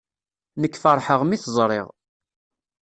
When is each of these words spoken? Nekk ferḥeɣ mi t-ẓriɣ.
Nekk 0.61 0.75
ferḥeɣ 0.83 1.21
mi 1.23 1.37
t-ẓriɣ. 1.37 1.87